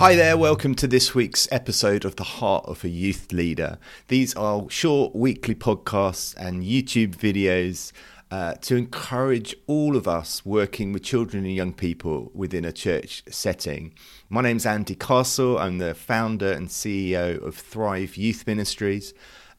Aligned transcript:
Hi 0.00 0.14
there, 0.16 0.38
welcome 0.38 0.74
to 0.76 0.86
this 0.86 1.14
week's 1.14 1.46
episode 1.52 2.06
of 2.06 2.16
The 2.16 2.24
Heart 2.24 2.64
of 2.64 2.84
a 2.84 2.88
Youth 2.88 3.34
Leader. 3.34 3.76
These 4.08 4.34
are 4.34 4.64
short 4.70 5.14
weekly 5.14 5.54
podcasts 5.54 6.34
and 6.38 6.62
YouTube 6.62 7.14
videos 7.16 7.92
uh, 8.30 8.54
to 8.62 8.76
encourage 8.76 9.54
all 9.66 9.96
of 9.96 10.08
us 10.08 10.42
working 10.42 10.94
with 10.94 11.02
children 11.02 11.44
and 11.44 11.54
young 11.54 11.74
people 11.74 12.30
within 12.32 12.64
a 12.64 12.72
church 12.72 13.22
setting. 13.28 13.92
My 14.30 14.40
name's 14.40 14.64
Andy 14.64 14.94
Castle, 14.94 15.58
I'm 15.58 15.76
the 15.76 15.94
founder 15.94 16.50
and 16.50 16.68
CEO 16.68 17.38
of 17.46 17.54
Thrive 17.54 18.16
Youth 18.16 18.46
Ministries, 18.46 19.12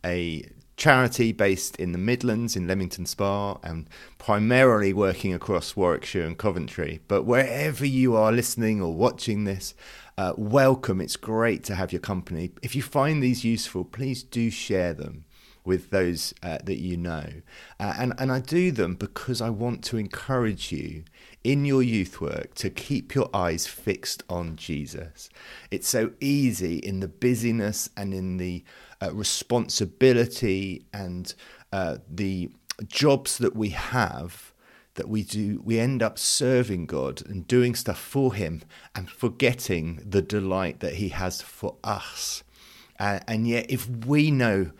a 0.03 0.49
charity 0.81 1.31
based 1.31 1.75
in 1.75 1.91
the 1.91 1.97
Midlands 1.99 2.55
in 2.55 2.65
Leamington 2.65 3.05
Spa 3.05 3.55
and 3.61 3.87
primarily 4.17 4.93
working 4.93 5.31
across 5.31 5.75
Warwickshire 5.75 6.25
and 6.25 6.35
Coventry. 6.35 7.01
But 7.07 7.21
wherever 7.21 7.85
you 7.85 8.15
are 8.15 8.31
listening 8.31 8.81
or 8.81 8.91
watching 8.91 9.43
this, 9.43 9.75
uh, 10.17 10.33
welcome. 10.37 10.99
It's 10.99 11.17
great 11.17 11.63
to 11.65 11.75
have 11.75 11.91
your 11.91 11.99
company. 11.99 12.53
If 12.63 12.75
you 12.75 12.81
find 12.81 13.21
these 13.21 13.45
useful, 13.45 13.85
please 13.85 14.23
do 14.23 14.49
share 14.49 14.95
them 14.95 15.25
with 15.63 15.89
those 15.89 16.33
uh, 16.41 16.57
that 16.63 16.79
you 16.79 16.97
know. 16.97 17.25
Uh, 17.79 17.93
and, 17.97 18.13
and 18.17 18.31
I 18.31 18.39
do 18.39 18.71
them 18.71 18.95
because 18.95 19.41
I 19.41 19.49
want 19.49 19.83
to 19.85 19.97
encourage 19.97 20.71
you 20.71 21.03
in 21.43 21.65
your 21.65 21.83
youth 21.83 22.21
work 22.21 22.53
to 22.55 22.69
keep 22.69 23.15
your 23.15 23.29
eyes 23.33 23.67
fixed 23.67 24.23
on 24.29 24.55
Jesus. 24.55 25.29
It's 25.69 25.87
so 25.87 26.11
easy 26.19 26.77
in 26.77 26.99
the 26.99 27.07
busyness 27.07 27.89
and 27.95 28.13
in 28.13 28.37
the 28.37 28.63
uh, 29.01 29.13
responsibility 29.13 30.85
and 30.93 31.33
uh, 31.71 31.97
the 32.09 32.49
jobs 32.87 33.37
that 33.37 33.55
we 33.55 33.69
have 33.69 34.53
that 34.95 35.07
we 35.07 35.23
do 35.23 35.61
we 35.63 35.79
end 35.79 36.03
up 36.03 36.19
serving 36.19 36.85
God 36.85 37.25
and 37.25 37.47
doing 37.47 37.75
stuff 37.75 37.99
for 37.99 38.33
him 38.33 38.61
and 38.93 39.09
forgetting 39.09 40.01
the 40.05 40.21
delight 40.21 40.79
that 40.81 40.95
he 40.95 41.09
has 41.09 41.41
for 41.41 41.77
us. 41.83 42.43
Uh, 42.99 43.19
and 43.27 43.47
yet 43.47 43.69
if 43.69 43.87
we 43.87 44.31
know 44.31 44.71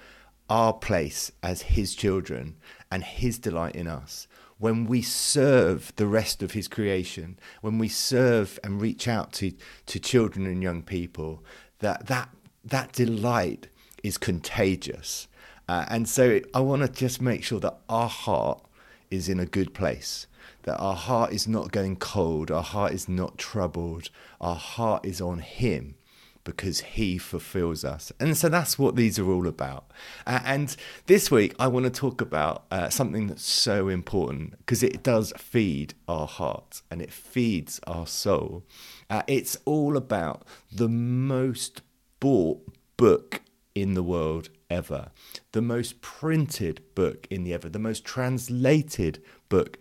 our 0.51 0.73
place 0.73 1.31
as 1.41 1.61
his 1.61 1.95
children 1.95 2.57
and 2.91 3.05
his 3.05 3.39
delight 3.39 3.73
in 3.73 3.87
us, 3.87 4.27
when 4.57 4.85
we 4.85 5.01
serve 5.01 5.93
the 5.95 6.05
rest 6.05 6.43
of 6.43 6.51
his 6.51 6.67
creation, 6.67 7.39
when 7.61 7.77
we 7.77 7.87
serve 7.87 8.59
and 8.61 8.81
reach 8.81 9.07
out 9.07 9.31
to, 9.31 9.53
to 9.85 9.97
children 9.97 10.45
and 10.45 10.61
young 10.61 10.83
people, 10.83 11.41
that 11.79 12.05
that 12.07 12.29
that 12.65 12.91
delight 12.91 13.69
is 14.03 14.17
contagious. 14.17 15.29
Uh, 15.69 15.85
and 15.87 16.07
so 16.07 16.41
I 16.53 16.59
want 16.59 16.81
to 16.81 16.89
just 16.89 17.21
make 17.21 17.45
sure 17.45 17.61
that 17.61 17.77
our 17.87 18.09
heart 18.09 18.61
is 19.09 19.29
in 19.29 19.39
a 19.39 19.45
good 19.45 19.73
place, 19.73 20.27
that 20.63 20.77
our 20.79 20.95
heart 20.95 21.31
is 21.31 21.47
not 21.47 21.71
going 21.71 21.95
cold, 21.95 22.51
our 22.51 22.61
heart 22.61 22.91
is 22.91 23.07
not 23.07 23.37
troubled, 23.37 24.09
our 24.41 24.55
heart 24.55 25.05
is 25.05 25.21
on 25.21 25.39
Him 25.39 25.95
because 26.43 26.81
He 26.81 27.17
fulfills 27.17 27.83
us. 27.83 28.11
And 28.19 28.35
so 28.35 28.49
that's 28.49 28.79
what 28.79 28.95
these 28.95 29.19
are 29.19 29.29
all 29.29 29.47
about. 29.47 29.91
Uh, 30.25 30.39
and 30.45 30.75
this 31.07 31.29
week, 31.29 31.55
I 31.59 31.67
want 31.67 31.85
to 31.85 31.91
talk 31.91 32.21
about 32.21 32.65
uh, 32.71 32.89
something 32.89 33.27
that's 33.27 33.45
so 33.45 33.87
important 33.87 34.57
because 34.57 34.83
it 34.83 35.03
does 35.03 35.33
feed 35.37 35.93
our 36.07 36.27
heart 36.27 36.81
and 36.89 37.01
it 37.01 37.11
feeds 37.11 37.79
our 37.85 38.07
soul. 38.07 38.63
Uh, 39.09 39.23
it's 39.27 39.57
all 39.65 39.97
about 39.97 40.43
the 40.71 40.89
most 40.89 41.81
bought 42.19 42.65
book 42.97 43.41
in 43.75 43.93
the 43.93 44.03
world 44.03 44.49
ever, 44.69 45.11
the 45.51 45.61
most 45.61 46.01
printed 46.01 46.81
book 46.95 47.27
in 47.29 47.43
the 47.43 47.53
ever, 47.53 47.69
the 47.69 47.79
most 47.79 48.05
translated 48.05 49.21
book 49.49 49.77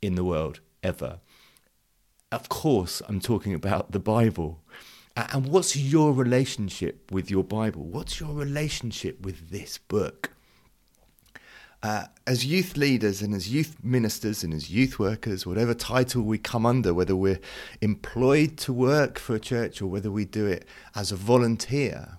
in 0.00 0.14
the 0.16 0.24
world 0.24 0.60
ever. 0.82 1.20
Of 2.30 2.48
course, 2.48 3.02
I'm 3.08 3.20
talking 3.20 3.54
about 3.54 3.92
the 3.92 4.00
Bible. 4.00 4.62
And 5.16 5.46
what's 5.46 5.76
your 5.76 6.12
relationship 6.12 7.10
with 7.10 7.30
your 7.30 7.44
Bible? 7.44 7.82
What's 7.82 8.18
your 8.18 8.32
relationship 8.32 9.20
with 9.20 9.50
this 9.50 9.76
book? 9.76 10.30
Uh, 11.82 12.04
as 12.26 12.46
youth 12.46 12.76
leaders 12.76 13.20
and 13.20 13.34
as 13.34 13.52
youth 13.52 13.76
ministers 13.82 14.44
and 14.44 14.54
as 14.54 14.70
youth 14.70 14.98
workers, 14.98 15.44
whatever 15.44 15.74
title 15.74 16.22
we 16.22 16.38
come 16.38 16.64
under, 16.64 16.94
whether 16.94 17.16
we're 17.16 17.40
employed 17.80 18.56
to 18.56 18.72
work 18.72 19.18
for 19.18 19.34
a 19.34 19.40
church 19.40 19.82
or 19.82 19.88
whether 19.88 20.10
we 20.10 20.24
do 20.24 20.46
it 20.46 20.64
as 20.94 21.10
a 21.10 21.16
volunteer, 21.16 22.18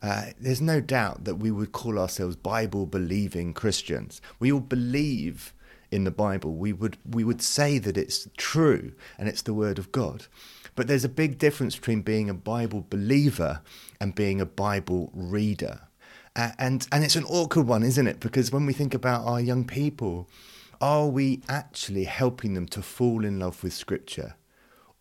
uh, 0.00 0.26
there's 0.40 0.60
no 0.60 0.80
doubt 0.80 1.24
that 1.24 1.36
we 1.36 1.50
would 1.50 1.72
call 1.72 1.98
ourselves 1.98 2.34
Bible 2.34 2.86
believing 2.86 3.52
Christians. 3.52 4.22
We 4.40 4.50
all 4.50 4.60
believe 4.60 5.52
in 5.90 6.04
the 6.04 6.10
Bible. 6.10 6.54
We 6.54 6.72
would 6.72 6.96
we 7.08 7.24
would 7.24 7.42
say 7.42 7.78
that 7.78 7.96
it's 7.96 8.28
true 8.36 8.92
and 9.18 9.28
it's 9.28 9.42
the 9.42 9.54
Word 9.54 9.78
of 9.78 9.92
God. 9.92 10.26
But 10.78 10.86
there's 10.86 11.04
a 11.04 11.08
big 11.08 11.38
difference 11.38 11.74
between 11.74 12.02
being 12.02 12.30
a 12.30 12.34
Bible 12.34 12.86
believer 12.88 13.62
and 14.00 14.14
being 14.14 14.40
a 14.40 14.46
Bible 14.46 15.10
reader. 15.12 15.80
And 16.36 16.86
and 16.92 17.02
it's 17.02 17.16
an 17.16 17.24
awkward 17.24 17.66
one, 17.66 17.82
isn't 17.82 18.06
it? 18.06 18.20
Because 18.20 18.52
when 18.52 18.64
we 18.64 18.72
think 18.72 18.94
about 18.94 19.26
our 19.26 19.40
young 19.40 19.64
people, 19.64 20.28
are 20.80 21.08
we 21.08 21.42
actually 21.48 22.04
helping 22.04 22.54
them 22.54 22.66
to 22.66 22.80
fall 22.80 23.24
in 23.24 23.40
love 23.40 23.60
with 23.64 23.72
Scripture, 23.72 24.36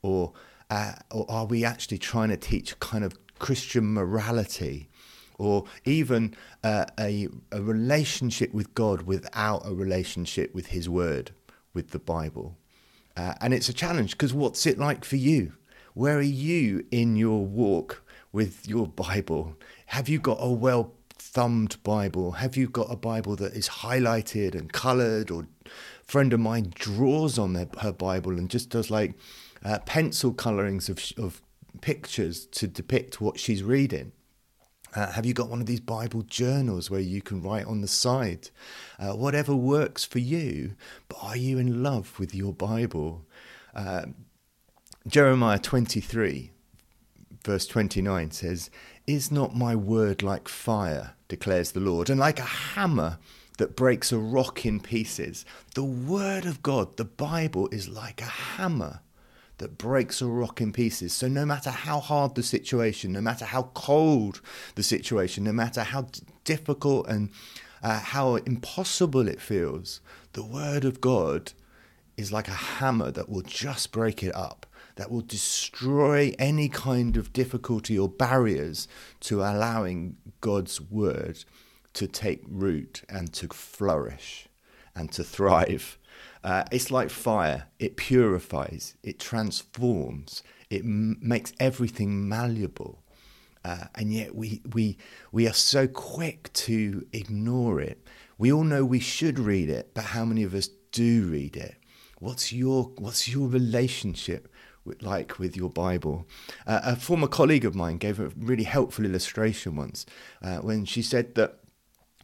or 0.02 0.34
uh, 0.72 0.94
or 1.12 1.30
are 1.30 1.46
we 1.46 1.64
actually 1.64 2.00
trying 2.00 2.30
to 2.30 2.38
teach 2.38 2.80
kind 2.80 3.04
of 3.04 3.14
Christian 3.38 3.94
morality 3.94 4.90
or 5.38 5.66
even 5.86 6.34
uh, 6.64 6.86
a, 7.00 7.28
a 7.52 7.62
relationship 7.62 8.52
with 8.52 8.74
God 8.74 9.04
without 9.04 9.62
a 9.64 9.76
relationship 9.76 10.56
with 10.56 10.68
His 10.68 10.90
Word, 10.90 11.30
with 11.76 11.92
the 11.92 12.00
Bible. 12.00 12.58
Uh, 13.16 13.36
and 13.42 13.54
it's 13.54 13.70
a 13.70 13.74
challenge 13.74 14.14
because 14.14 14.34
what's 14.34 14.66
it 14.66 14.80
like 14.80 15.06
for 15.06 15.18
you? 15.18 15.54
Where 15.98 16.20
are 16.20 16.22
you 16.22 16.86
in 16.92 17.16
your 17.16 17.44
walk 17.44 18.04
with 18.32 18.68
your 18.68 18.86
Bible? 18.86 19.58
Have 19.88 20.08
you 20.08 20.20
got 20.20 20.38
a 20.40 20.52
well 20.52 20.94
thumbed 21.10 21.82
Bible? 21.82 22.34
Have 22.34 22.56
you 22.56 22.70
got 22.70 22.92
a 22.92 22.96
Bible 22.96 23.36
that 23.38 23.54
is 23.54 23.68
highlighted 23.68 24.54
and 24.54 24.72
coloured? 24.72 25.32
Or 25.32 25.48
a 25.66 25.70
friend 26.04 26.34
of 26.34 26.40
mine 26.40 26.72
draws 26.76 27.40
on 27.40 27.54
their, 27.54 27.68
her 27.80 27.92
Bible 27.92 28.34
and 28.34 28.48
just 28.48 28.70
does 28.70 28.92
like 28.92 29.16
uh, 29.66 29.80
pencil 29.88 30.34
colourings 30.34 30.88
of, 30.88 31.02
of 31.18 31.42
pictures 31.82 32.46
to 32.46 32.68
depict 32.68 33.20
what 33.20 33.40
she's 33.40 33.64
reading. 33.64 34.12
Uh, 34.96 35.12
have 35.14 35.26
you 35.26 35.34
got 35.34 35.50
one 35.50 35.62
of 35.62 35.66
these 35.66 35.80
Bible 35.80 36.22
journals 36.22 36.92
where 36.92 37.00
you 37.00 37.24
can 37.24 37.42
write 37.42 37.66
on 37.66 37.82
the 37.82 37.88
side? 37.88 38.52
Uh, 39.00 39.14
whatever 39.14 39.56
works 39.56 40.06
for 40.06 40.20
you, 40.20 40.76
but 41.10 41.18
are 41.24 41.38
you 41.38 41.58
in 41.58 41.82
love 41.82 42.20
with 42.20 42.36
your 42.36 42.54
Bible? 42.54 43.26
Uh, 43.76 44.06
Jeremiah 45.08 45.58
23, 45.58 46.52
verse 47.46 47.66
29 47.66 48.32
says, 48.32 48.70
Is 49.06 49.32
not 49.32 49.56
my 49.56 49.74
word 49.74 50.22
like 50.22 50.50
fire, 50.50 51.14
declares 51.30 51.72
the 51.72 51.80
Lord, 51.80 52.10
and 52.10 52.20
like 52.20 52.40
a 52.40 52.44
hammer 52.44 53.18
that 53.58 53.78
breaks 53.78 54.12
a 54.12 54.18
rock 54.18 54.66
in 54.66 54.82
pieces? 54.82 55.46
The 55.76 55.84
word 55.84 56.46
of 56.46 56.62
God, 56.62 56.98
the 56.98 57.06
Bible, 57.06 57.70
is 57.72 57.88
like 57.88 58.22
a 58.22 58.26
hammer 58.26 59.00
that 59.60 59.78
breaks 59.78 60.22
a 60.22 60.28
rock 60.28 60.60
in 60.60 60.74
pieces. 60.74 61.14
So, 61.14 61.30
no 61.30 61.46
matter 61.46 61.70
how 61.70 62.02
hard 62.02 62.36
the 62.36 62.44
situation, 62.44 63.14
no 63.14 63.22
matter 63.22 63.46
how 63.46 63.70
cold 63.74 64.42
the 64.76 64.84
situation, 64.84 65.46
no 65.46 65.54
matter 65.54 65.84
how 65.84 66.08
difficult 66.44 67.08
and 67.08 67.30
uh, 67.82 68.00
how 68.00 68.36
impossible 68.36 69.30
it 69.30 69.40
feels, 69.40 70.02
the 70.34 70.44
Word 70.44 70.84
of 70.84 71.00
God 71.00 71.54
is 72.18 72.34
like 72.34 72.48
a 72.48 72.52
hammer 72.52 73.12
that 73.12 73.30
will 73.30 73.44
just 73.44 73.92
break 73.92 74.24
it 74.24 74.36
up, 74.36 74.66
that 74.96 75.12
will 75.12 75.22
destroy 75.22 76.34
any 76.40 76.68
kind 76.68 77.16
of 77.16 77.32
difficulty 77.32 77.98
or 77.98 78.10
barriers 78.10 78.88
to 79.22 79.42
allowing 79.42 80.18
God's 80.42 80.82
Word 80.82 81.46
to 81.94 82.08
take 82.08 82.44
root 82.48 83.04
and 83.08 83.32
to 83.34 83.48
flourish 83.50 84.48
and 84.96 85.12
to 85.12 85.24
thrive. 85.24 85.98
Uh, 86.44 86.64
it's 86.72 86.92
like 86.92 87.10
fire. 87.10 87.68
It 87.80 87.98
purifies, 87.98 88.96
it 89.04 89.20
transforms, 89.20 90.44
it 90.70 90.82
m- 90.82 91.18
makes 91.22 91.54
everything 91.60 92.28
malleable. 92.28 93.04
Uh, 93.64 93.86
and 93.96 94.14
yet 94.14 94.34
we, 94.34 94.62
we, 94.74 94.98
we 95.32 95.48
are 95.48 95.54
so 95.54 95.88
quick 95.88 96.52
to 96.54 97.06
ignore 97.12 97.82
it. 97.82 98.08
We 98.38 98.52
all 98.52 98.64
know 98.64 98.86
we 98.86 99.00
should 99.00 99.40
read 99.40 99.70
it, 99.70 99.94
but 99.94 100.06
how 100.06 100.24
many 100.26 100.44
of 100.44 100.54
us 100.54 100.70
do 100.92 101.28
read 101.28 101.56
it? 101.58 101.77
What's 102.20 102.52
your, 102.52 102.92
what's 102.98 103.28
your 103.28 103.48
relationship 103.48 104.52
with, 104.84 105.02
like 105.04 105.38
with 105.38 105.56
your 105.56 105.70
Bible? 105.70 106.28
Uh, 106.66 106.82
a 106.84 106.96
former 106.96 107.28
colleague 107.28 107.66
of 107.66 107.76
mine 107.76 107.98
gave 107.98 108.20
a 108.20 108.30
really 108.38 108.64
helpful 108.64 109.06
illustration 109.06 109.76
once 109.76 110.06
uh, 110.42 110.58
when 110.58 110.86
she 110.86 111.02
said 111.02 111.36
that 111.36 111.60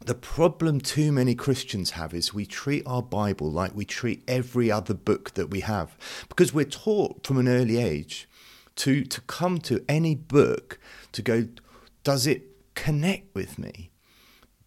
the 0.06 0.16
problem 0.16 0.82
too 0.82 1.12
many 1.12 1.36
Christians 1.36 1.92
have 1.92 2.14
is 2.14 2.34
we 2.34 2.46
treat 2.46 2.84
our 2.86 3.02
Bible 3.02 3.50
like 3.50 3.76
we 3.76 3.86
treat 3.86 4.24
every 4.28 4.72
other 4.72 4.94
book 4.94 5.36
that 5.36 5.50
we 5.50 5.62
have. 5.62 5.96
Because 6.28 6.54
we're 6.54 6.66
taught 6.66 7.26
from 7.26 7.38
an 7.38 7.48
early 7.48 7.78
age 7.78 8.28
to, 8.78 9.04
to 9.04 9.22
come 9.22 9.60
to 9.60 9.86
any 9.88 10.16
book 10.16 10.80
to 11.12 11.22
go, 11.22 11.48
does 12.04 12.28
it 12.28 12.74
connect 12.74 13.34
with 13.36 13.60
me? 13.60 13.92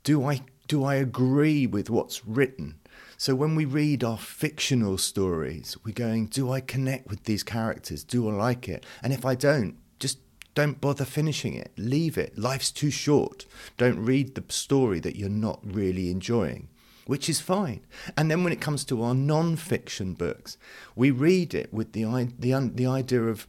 Do 0.05 0.25
I, 0.25 0.43
do 0.69 0.85
I 0.85 0.95
agree 0.95 1.67
with 1.67 1.91
what's 1.91 2.25
written? 2.25 2.77
So 3.19 3.35
when 3.35 3.55
we 3.55 3.65
read 3.65 4.05
our 4.05 4.19
fictional 4.19 4.99
stories, 4.99 5.77
we're 5.85 5.93
going, 5.93 6.27
do 6.27 6.53
I 6.53 6.61
connect 6.61 7.09
with 7.09 7.25
these 7.25 7.43
characters? 7.43 8.05
Do 8.05 8.29
I 8.29 8.33
like 8.33 8.69
it? 8.69 8.85
And 9.03 9.11
if 9.13 9.25
I 9.25 9.35
don't, 9.35 9.79
just 9.99 10.19
don't 10.55 10.83
bother 10.83 11.07
finishing 11.07 11.55
it. 11.55 11.73
Leave 11.79 12.19
it. 12.19 12.37
Life's 12.37 12.71
too 12.71 12.91
short. 12.91 13.47
Don't 13.79 14.05
read 14.05 14.35
the 14.35 14.45
story 14.53 15.01
that 15.01 15.17
you're 15.17 15.31
not 15.31 15.61
really 15.63 16.11
enjoying, 16.11 16.69
which 17.07 17.31
is 17.31 17.41
fine. 17.41 17.81
And 18.19 18.31
then 18.31 18.45
when 18.45 18.53
it 18.53 18.61
comes 18.61 18.85
to 18.87 19.03
our 19.03 19.15
non 19.15 19.57
fiction 19.57 20.13
books, 20.13 20.59
we 20.95 21.11
read 21.11 21.55
it 21.55 21.73
with 21.73 21.93
the, 21.93 22.05
the, 22.39 22.71
the 22.75 22.87
idea 22.87 23.23
of 23.23 23.47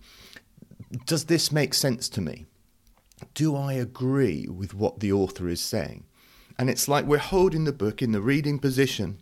does 1.06 1.26
this 1.26 1.52
make 1.52 1.74
sense 1.74 2.08
to 2.08 2.22
me? 2.22 2.46
Do 3.34 3.54
I 3.58 3.74
agree 3.74 4.48
with 4.48 4.74
what 4.74 5.02
the 5.02 5.12
author 5.12 5.50
is 5.50 5.60
saying? 5.60 6.06
And 6.58 6.70
it's 6.70 6.88
like 6.88 7.06
we're 7.06 7.18
holding 7.18 7.66
the 7.66 7.74
book 7.74 8.02
in 8.02 8.14
the 8.14 8.22
reading 8.22 8.60
position 8.60 9.20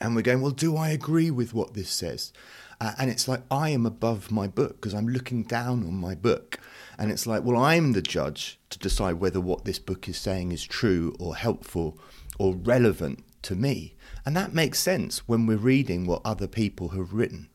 and 0.00 0.16
we're 0.16 0.22
going, 0.22 0.40
well, 0.40 0.50
do 0.50 0.76
I 0.76 0.90
agree 0.90 1.30
with 1.30 1.54
what 1.54 1.74
this 1.74 1.90
says? 1.90 2.32
Uh, 2.80 2.94
and 2.98 3.08
it's 3.08 3.28
like 3.28 3.42
I 3.50 3.68
am 3.68 3.86
above 3.86 4.32
my 4.32 4.48
book 4.48 4.80
because 4.80 4.92
I'm 4.92 5.06
looking 5.06 5.44
down 5.44 5.84
on 5.84 5.94
my 5.94 6.16
book. 6.16 6.58
And 6.98 7.12
it's 7.12 7.26
like, 7.28 7.44
well, 7.44 7.62
I'm 7.62 7.92
the 7.92 8.02
judge 8.02 8.58
to 8.70 8.78
decide 8.78 9.14
whether 9.14 9.40
what 9.40 9.64
this 9.64 9.78
book 9.78 10.08
is 10.08 10.18
saying 10.18 10.50
is 10.50 10.64
true 10.64 11.14
or 11.20 11.36
helpful 11.36 11.96
or 12.38 12.54
relevant 12.54 13.22
to 13.42 13.54
me. 13.54 13.94
And 14.26 14.36
that 14.36 14.52
makes 14.52 14.80
sense 14.80 15.28
when 15.28 15.46
we're 15.46 15.56
reading 15.56 16.06
what 16.06 16.22
other 16.24 16.48
people 16.48 16.88
have 16.88 17.12
written. 17.12 17.48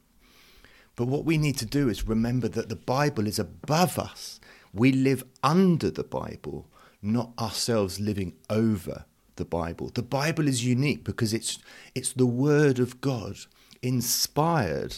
But 0.96 1.08
what 1.08 1.26
we 1.26 1.38
need 1.38 1.58
to 1.58 1.66
do 1.66 1.90
is 1.90 2.08
remember 2.08 2.48
that 2.48 2.70
the 2.70 2.76
Bible 2.78 3.28
is 3.28 3.38
above 3.38 4.00
us. 4.00 4.40
We 4.74 4.92
live 4.92 5.26
under 5.44 5.92
the 5.92 6.04
Bible, 6.04 6.70
not 7.02 7.34
ourselves 7.38 8.00
living 8.00 8.34
over 8.50 9.06
the 9.38 9.46
Bible. 9.46 9.90
The 9.94 10.04
Bible 10.04 10.48
is 10.48 10.66
unique 10.66 11.04
because 11.04 11.34
it's 11.34 11.60
it's 11.96 12.14
the 12.14 12.26
Word 12.26 12.80
of 12.80 13.02
God, 13.02 13.38
inspired. 13.82 14.98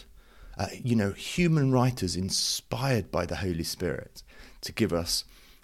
Uh, 0.57 0.68
you 0.83 0.94
know, 0.94 1.12
human 1.12 1.71
writers 1.71 2.18
inspired 2.18 3.09
by 3.12 3.25
the 3.25 3.38
Holy 3.38 3.63
Spirit 3.63 4.24
to 4.59 4.74
give 4.74 4.91
us 4.91 5.24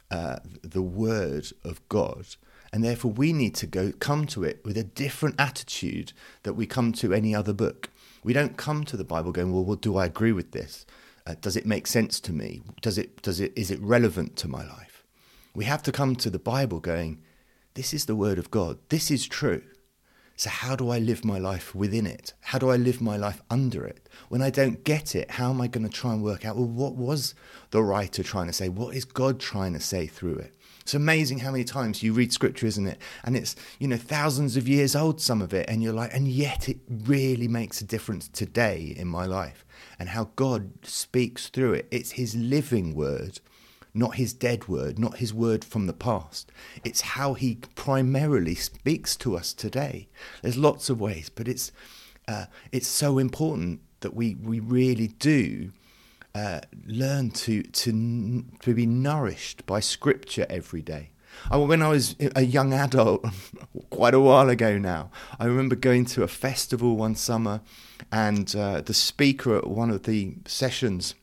uh, 0.10 0.38
the 0.62 0.81
Word 0.81 1.51
of 1.66 1.81
God, 1.89 2.27
and 2.72 2.83
therefore 2.83 3.12
we 3.12 3.33
need 3.33 3.56
to 3.56 3.68
go 3.68 3.92
come 4.00 4.25
to 4.27 4.44
it 4.44 4.63
with 4.63 4.77
a 4.77 4.83
different 4.83 5.36
attitude 5.39 6.13
that 6.44 6.54
we 6.54 6.66
come 6.66 6.94
to 6.94 7.13
any 7.13 7.36
other 7.36 7.54
book. 7.54 7.89
We 8.24 8.33
don't 8.33 8.57
come 8.57 8.86
to 8.86 8.98
the 8.98 9.04
Bible 9.04 9.31
going, 9.31 9.54
well, 9.54 9.66
well 9.66 9.75
do 9.75 9.98
I 9.98 10.06
agree 10.06 10.31
with 10.31 10.51
this? 10.51 10.86
Uh, 11.27 11.36
does 11.42 11.56
it 11.56 11.66
make 11.66 11.88
sense 11.88 12.19
to 12.22 12.31
me? 12.31 12.62
Does 12.81 12.98
it, 12.98 13.22
does 13.22 13.39
it, 13.39 13.51
is 13.56 13.72
it 13.72 13.80
relevant 13.81 14.36
to 14.38 14.48
my 14.48 14.66
life? 14.66 15.04
We 15.56 15.66
have 15.66 15.83
to 15.83 15.92
come 15.92 16.16
to 16.18 16.30
the 16.30 16.39
Bible 16.39 16.80
going, 16.80 17.22
this 17.75 17.94
is 17.94 18.06
the 18.06 18.16
Word 18.16 18.39
of 18.39 18.50
God. 18.50 18.80
This 18.89 19.12
is 19.12 19.27
true. 19.27 19.62
So, 20.38 20.50
how 20.50 20.75
do 20.75 20.89
I 20.89 21.00
live 21.00 21.24
my 21.24 21.38
life 21.38 21.74
within 21.74 22.06
it? 22.06 22.33
How 22.42 22.57
do 22.57 22.69
I 22.69 22.75
live 22.75 23.00
my 23.00 23.16
life 23.16 23.42
under 23.50 23.86
it? 23.86 24.10
When 24.27 24.42
I 24.42 24.50
don't 24.50 24.83
get 24.83 25.16
it, 25.16 25.31
how 25.31 25.50
am 25.50 25.62
I 25.62 25.68
going 25.68 25.88
to 25.88 25.94
try 25.94 26.12
and 26.12 26.24
work 26.24 26.45
out, 26.45 26.57
well, 26.57 26.66
what 26.66 26.95
was 26.95 27.36
the 27.72 27.81
writer 27.81 28.24
trying 28.24 28.48
to 28.48 28.54
say? 28.54 28.68
What 28.68 28.95
is 28.95 29.06
God 29.06 29.39
trying 29.39 29.74
to 29.74 29.80
say 29.80 30.07
through 30.07 30.36
it? 30.36 30.54
It's 30.81 30.94
amazing 30.94 31.39
how 31.39 31.51
many 31.51 31.63
times 31.63 32.04
you 32.04 32.13
read 32.13 32.31
scripture, 32.31 32.68
isn't 32.68 32.86
it? 32.86 33.00
And 33.24 33.36
it's, 33.36 33.56
you 33.80 33.88
know, 33.88 33.98
thousands 33.98 34.56
of 34.56 34.68
years 34.68 34.95
old, 34.95 35.19
some 35.19 35.42
of 35.42 35.54
it, 35.54 35.69
and 35.69 35.81
you're 35.81 35.94
like, 35.94 36.13
and 36.13 36.27
yet 36.27 36.69
it 36.69 36.77
really 36.88 37.48
makes 37.48 37.81
a 37.81 37.86
difference 37.86 38.27
today 38.27 38.94
in 38.95 39.07
my 39.07 39.25
life 39.25 39.66
and 39.98 40.10
how 40.10 40.30
God 40.36 40.72
speaks 40.83 41.48
through 41.48 41.74
it. 41.74 41.88
It's 41.92 42.12
His 42.12 42.36
living 42.36 42.94
word, 42.94 43.39
not 43.96 44.16
His 44.16 44.34
dead 44.34 44.68
word, 44.68 45.00
not 45.00 45.18
His 45.18 45.34
word 45.34 45.64
from 45.64 45.88
the 45.88 45.94
past. 45.94 46.52
It's 46.84 47.02
how 47.02 47.34
He 47.34 47.60
primarily 47.76 48.56
speaks 48.56 49.16
to 49.18 49.38
us 49.38 49.54
today. 49.54 50.08
There's 50.42 50.58
lots 50.58 50.90
of 50.90 51.00
ways, 51.00 51.30
but 51.30 51.48
it's, 51.48 51.72
uh, 52.28 52.46
it's 52.72 52.88
so 52.88 53.18
important 53.18 53.82
that 54.02 54.14
we, 54.14 54.36
we 54.36 54.60
really 54.60 55.08
do 55.08 55.72
uh, 56.36 56.60
learn 56.86 57.32
to, 57.32 57.64
to, 57.64 58.46
to 58.60 58.74
be 58.74 58.86
nourished 58.86 59.66
by 59.66 59.80
scripture 59.80 60.46
every 60.50 60.82
day. 60.82 61.12
I, 61.50 61.58
when 61.58 61.82
I 61.82 61.90
was 61.90 62.16
a 62.36 62.44
young 62.44 62.74
adult, 62.74 63.26
quite 63.90 64.14
a 64.14 64.20
while 64.20 64.50
ago 64.50 64.78
now, 64.78 65.12
I 65.40 65.46
remember 65.46 65.76
going 65.76 66.06
to 66.08 66.24
a 66.24 66.28
festival 66.28 66.96
one 66.96 67.16
summer, 67.16 67.62
and 68.12 68.54
uh, 68.56 68.82
the 68.82 68.94
speaker 68.94 69.58
at 69.58 69.68
one 69.68 69.90
of 69.90 70.04
the 70.04 70.36
sessions, 70.46 71.16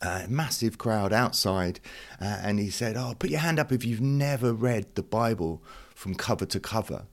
a 0.00 0.26
massive 0.28 0.78
crowd 0.78 1.12
outside, 1.12 1.80
uh, 2.20 2.38
and 2.42 2.58
he 2.58 2.70
said, 2.70 2.96
"Oh, 2.96 3.14
put 3.18 3.30
your 3.30 3.40
hand 3.40 3.58
up 3.58 3.72
if 3.72 3.84
you've 3.84 4.00
never 4.00 4.52
read 4.52 4.94
the 4.94 5.02
Bible 5.02 5.62
from 5.94 6.14
cover 6.14 6.46
to 6.46 6.60
cover." 6.60 7.06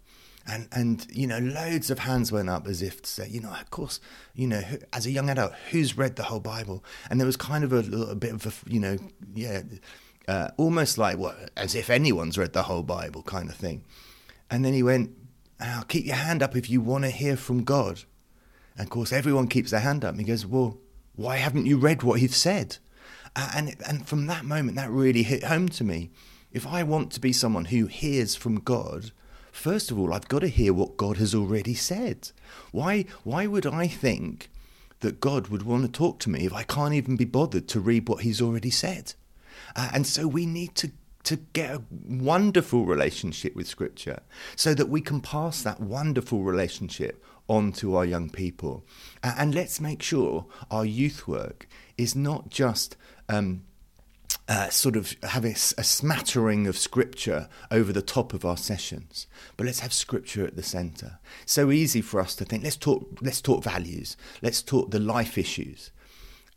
and 0.46 0.68
and 0.72 1.08
you 1.12 1.26
know 1.26 1.40
loads 1.40 1.90
of 1.90 2.00
hands 2.00 2.32
went 2.32 2.50
up 2.50 2.68
as 2.68 2.82
if 2.82 3.02
to 3.02 3.10
say 3.10 3.28
you 3.28 3.40
know 3.40 3.50
of 3.50 3.70
course 3.70 4.00
you 4.34 4.48
know 4.48 4.62
as 4.92 5.06
a 5.06 5.12
young 5.12 5.30
adult 5.30 5.54
who's 5.72 5.98
read 5.98 6.16
the 6.16 6.24
whole 6.24 6.40
bible? 6.40 6.84
And 7.10 7.20
there 7.20 7.26
was 7.26 7.38
kind 7.38 7.64
of 7.64 7.72
a 7.72 7.82
little 7.82 8.16
bit 8.16 8.34
of 8.34 8.46
a 8.46 8.70
you 8.70 8.80
know 8.80 8.98
yeah 9.34 9.62
uh, 10.28 10.50
almost 10.58 10.98
like 10.98 11.18
what 11.18 11.52
as 11.58 11.76
if 11.76 11.90
anyone's 11.90 12.38
read 12.38 12.54
the 12.54 12.64
whole 12.64 12.84
bible 12.84 13.24
kind 13.24 13.50
of 13.50 13.56
thing. 13.56 13.84
And 14.50 14.64
then 14.64 14.74
he 14.74 14.84
went 14.84 15.12
oh, 15.62 15.84
keep 15.88 16.06
your 16.06 16.16
hand 16.16 16.44
up 16.44 16.56
if 16.56 16.70
you 16.70 16.82
want 16.82 17.06
to 17.06 17.10
hear 17.10 17.38
from 17.38 17.64
god. 17.64 18.02
And 18.78 18.88
of 18.88 18.90
course 18.90 19.14
everyone 19.14 19.48
keeps 19.48 19.72
their 19.72 19.80
hand 19.80 20.04
up. 20.04 20.12
And 20.12 20.20
he 20.20 20.26
goes 20.26 20.46
well 20.46 20.78
why 21.16 21.38
haven't 21.38 21.66
you 21.66 21.78
read 21.78 22.04
what 22.04 22.20
he's 22.20 22.36
said 22.36 22.78
and 23.36 23.76
and 23.88 24.08
from 24.08 24.28
that 24.28 24.46
moment 24.46 24.78
that 24.78 24.90
really 24.90 25.24
hit 25.24 25.44
home 25.44 25.68
to 25.68 25.84
me 25.84 26.10
if 26.52 26.68
i 26.68 26.84
want 26.84 27.12
to 27.12 27.20
be 27.20 27.34
someone 27.34 27.66
who 27.66 27.86
hears 27.88 28.36
from 28.36 28.60
god 28.60 29.12
First 29.54 29.92
of 29.92 30.00
all, 30.00 30.14
I've 30.14 30.28
got 30.28 30.40
to 30.40 30.48
hear 30.48 30.74
what 30.74 30.98
God 30.98 31.18
has 31.18 31.36
already 31.36 31.76
said. 31.76 32.32
Why, 32.72 33.06
why 33.24 33.46
would 33.46 33.68
I 33.68 33.86
think 33.86 34.50
that 35.02 35.20
God 35.20 35.50
would 35.50 35.62
want 35.62 35.84
to 35.84 35.92
talk 35.92 36.20
to 36.22 36.30
me 36.32 36.48
if 36.48 36.52
I 36.52 36.64
can't 36.64 36.96
even 36.96 37.16
be 37.16 37.24
bothered 37.24 37.68
to 37.68 37.80
read 37.80 38.10
what 38.10 38.24
He's 38.24 38.42
already 38.42 38.72
said? 38.72 39.14
Uh, 39.76 39.92
and 39.94 40.08
so 40.08 40.28
we 40.28 40.48
need 40.48 40.74
to 40.76 40.92
to 41.24 41.38
get 41.38 41.74
a 41.74 41.84
wonderful 42.06 42.86
relationship 42.86 43.56
with 43.56 43.68
Scripture 43.68 44.22
so 44.56 44.74
that 44.74 44.90
we 44.90 45.02
can 45.02 45.22
pass 45.22 45.64
that 45.64 45.80
wonderful 45.80 46.44
relationship 46.44 47.24
on 47.48 47.72
to 47.74 47.96
our 47.96 48.06
young 48.06 48.30
people. 48.30 48.86
And 49.22 49.54
let's 49.54 49.80
make 49.80 50.02
sure 50.02 50.46
our 50.72 50.86
youth 50.86 51.28
work 51.28 51.68
is 51.98 52.16
not 52.16 52.50
just 52.50 52.96
um, 53.30 53.64
uh, 54.48 54.70
sort 54.70 54.96
of 54.96 55.16
have 55.24 55.46
a, 55.46 55.52
a, 55.52 55.84
smattering 55.84 56.68
of 56.68 56.78
scripture 56.78 57.48
over 57.72 57.94
the 57.94 58.02
top 58.02 58.34
of 58.34 58.44
our 58.44 58.58
sessions, 58.58 59.28
but 59.56 59.66
let's 59.66 59.80
have 59.80 59.94
scripture 59.94 60.46
at 60.46 60.56
the 60.56 60.64
centre. 60.64 61.20
So 61.46 61.72
easy 61.72 62.02
for 62.02 62.20
us 62.20 62.36
to 62.36 62.46
think. 62.46 62.64
Let's 62.64 62.76
talk. 62.76 63.20
Let's 63.22 63.42
talk 63.42 63.64
values. 63.64 64.18
Let's 64.42 64.62
talk 64.62 64.92
the 64.92 65.00
life 65.00 65.38
issues, 65.38 65.92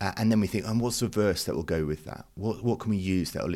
uh, 0.00 0.12
and 0.16 0.30
then 0.30 0.40
we 0.40 0.46
think, 0.46 0.66
and 0.66 0.80
what's 0.80 1.00
the 1.00 1.08
verse 1.08 1.44
that 1.44 1.54
will 1.54 1.62
go 1.62 1.84
with 1.84 2.04
that? 2.04 2.26
What 2.34 2.62
what 2.62 2.80
can 2.80 2.90
we 2.90 2.98
use 2.98 3.32
that'll 3.32 3.54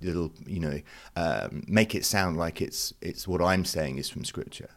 that'll 0.00 0.32
you 0.46 0.60
know 0.60 0.80
um, 1.16 1.64
make 1.66 1.94
it 1.94 2.04
sound 2.04 2.36
like 2.36 2.62
it's 2.62 2.94
it's 3.00 3.26
what 3.26 3.42
I'm 3.42 3.64
saying 3.64 3.98
is 3.98 4.08
from 4.08 4.24
scripture. 4.24 4.70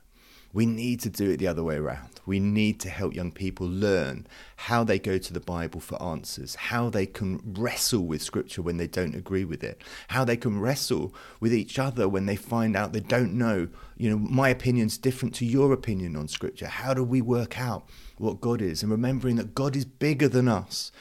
We 0.54 0.68
need 0.68 1.00
to 1.00 1.10
do 1.10 1.32
it 1.32 1.38
the 1.38 1.48
other 1.48 1.64
way 1.64 1.78
around. 1.78 2.22
We 2.28 2.40
need 2.40 2.80
to 2.82 2.90
help 2.90 3.16
young 3.16 3.32
people 3.32 3.68
learn 3.68 4.28
how 4.56 4.84
they 4.84 5.00
go 5.00 5.18
to 5.18 5.34
the 5.34 5.40
Bible 5.40 5.80
for 5.80 6.02
answers, 6.02 6.54
how 6.56 6.92
they 6.92 7.08
can 7.08 7.42
wrestle 7.44 8.06
with 8.06 8.22
Scripture 8.22 8.62
when 8.62 8.78
they 8.78 8.86
don't 8.86 9.16
agree 9.16 9.46
with 9.46 9.64
it, 9.64 9.82
how 10.10 10.24
they 10.24 10.38
can 10.38 10.60
wrestle 10.60 11.14
with 11.40 11.54
each 11.54 11.80
other 11.80 12.08
when 12.08 12.28
they 12.28 12.36
find 12.36 12.76
out 12.76 12.94
they 12.94 13.00
don't 13.00 13.34
know, 13.34 13.68
you 13.98 14.12
know, 14.12 14.18
my 14.18 14.50
opinion's 14.50 14.98
different 14.98 15.34
to 15.36 15.46
your 15.46 15.74
opinion 15.74 16.16
on 16.16 16.28
Scripture. 16.28 16.68
How 16.68 16.94
do 16.94 17.04
we 17.04 17.20
work 17.20 17.60
out 17.60 17.90
what 18.20 18.40
God 18.40 18.62
is? 18.62 18.84
And 18.84 18.92
remembering 18.92 19.38
that 19.38 19.56
God 19.56 19.76
is 19.76 19.86
bigger 19.86 20.30
than 20.30 20.48
us, 20.48 20.92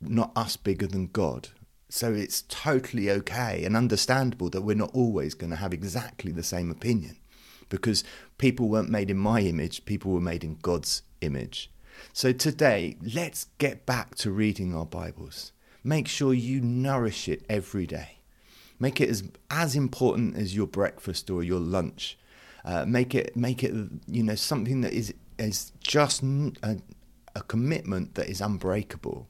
not 0.00 0.32
us 0.34 0.56
bigger 0.56 0.86
than 0.86 1.08
God. 1.08 1.48
So 1.90 2.14
it's 2.14 2.40
totally 2.48 3.10
okay 3.10 3.64
and 3.64 3.76
understandable 3.76 4.48
that 4.48 4.62
we're 4.62 4.74
not 4.74 4.94
always 4.94 5.34
going 5.34 5.50
to 5.50 5.56
have 5.56 5.74
exactly 5.74 6.32
the 6.32 6.42
same 6.42 6.70
opinion 6.70 7.18
because 7.72 8.04
people 8.36 8.68
weren't 8.68 8.90
made 8.90 9.08
in 9.08 9.16
my 9.16 9.40
image, 9.40 9.86
people 9.86 10.12
were 10.12 10.20
made 10.20 10.44
in 10.44 10.58
God's 10.60 11.02
image. 11.22 11.70
So 12.12 12.30
today, 12.30 12.98
let's 13.14 13.46
get 13.56 13.86
back 13.86 14.14
to 14.16 14.30
reading 14.30 14.74
our 14.76 14.84
Bibles. 14.84 15.52
Make 15.82 16.06
sure 16.06 16.34
you 16.34 16.60
nourish 16.60 17.28
it 17.28 17.46
every 17.48 17.86
day. 17.86 18.18
Make 18.78 19.00
it 19.00 19.08
as, 19.08 19.24
as 19.50 19.74
important 19.74 20.36
as 20.36 20.54
your 20.54 20.66
breakfast 20.66 21.30
or 21.30 21.42
your 21.42 21.60
lunch. 21.60 22.18
Uh, 22.62 22.84
make 22.84 23.14
it 23.14 23.34
make 23.34 23.64
it 23.64 23.72
you 24.06 24.22
know 24.22 24.36
something 24.36 24.82
that 24.82 24.92
is 24.92 25.12
is 25.38 25.72
just 25.80 26.22
a, 26.22 26.76
a 27.34 27.42
commitment 27.42 28.16
that 28.16 28.28
is 28.28 28.40
unbreakable. 28.42 29.28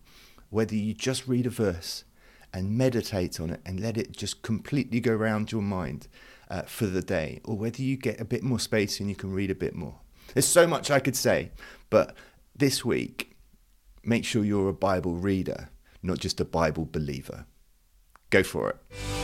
Whether 0.51 0.75
you 0.75 0.95
just 0.95 1.29
read 1.29 1.47
a 1.47 1.51
verse 1.51 2.05
and 2.53 2.77
meditate 2.77 3.41
on 3.41 3.51
it 3.51 3.61
and 3.65 3.81
let 3.81 3.97
it 3.97 4.13
just 4.13 4.43
completely 4.43 5.01
go 5.01 5.13
around 5.13 5.53
your 5.53 5.63
mind 5.63 6.09
uh, 6.51 6.63
for 6.63 6.87
the 6.87 7.03
day, 7.03 7.41
or 7.45 7.57
whether 7.57 7.83
you 7.83 7.97
get 7.97 8.21
a 8.21 8.25
bit 8.25 8.43
more 8.43 8.61
space 8.61 9.01
and 9.01 9.09
you 9.09 9.17
can 9.17 9.33
read 9.33 9.51
a 9.51 9.55
bit 9.55 9.75
more. 9.75 10.01
There's 10.35 10.47
so 10.47 10.67
much 10.67 10.91
I 10.91 11.01
could 11.01 11.17
say, 11.17 11.51
but 11.91 12.15
this 12.55 12.85
week, 12.85 13.37
make 14.05 14.25
sure 14.25 14.45
you're 14.45 14.69
a 14.69 14.75
Bible 14.75 15.15
reader, 15.15 15.71
not 16.03 16.19
just 16.19 16.41
a 16.41 16.45
Bible 16.45 16.89
believer. 16.91 17.47
Go 18.31 18.43
for 18.43 18.71
it. 18.71 19.22